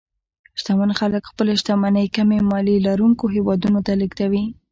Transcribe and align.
شتمن 0.59 0.91
خلک 0.99 1.23
خپلې 1.31 1.51
شتمنۍ 1.61 2.07
کمې 2.15 2.39
مالیې 2.49 2.83
لرونکو 2.87 3.25
هېوادونو 3.35 3.79
ته 3.85 3.91
لېږدوي. 3.99 4.43